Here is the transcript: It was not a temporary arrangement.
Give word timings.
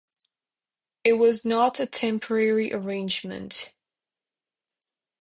It 1.03 1.13
was 1.19 1.45
not 1.45 1.79
a 1.79 1.85
temporary 1.85 2.73
arrangement. 2.73 3.71